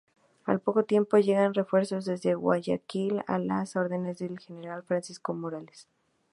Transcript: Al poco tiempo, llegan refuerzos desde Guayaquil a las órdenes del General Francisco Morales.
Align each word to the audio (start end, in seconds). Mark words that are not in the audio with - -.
Al 0.45 0.59
poco 0.59 0.83
tiempo, 0.83 1.19
llegan 1.19 1.53
refuerzos 1.53 2.05
desde 2.05 2.33
Guayaquil 2.33 3.21
a 3.27 3.37
las 3.37 3.75
órdenes 3.75 4.17
del 4.17 4.39
General 4.39 4.81
Francisco 4.81 5.35
Morales. 5.35 5.87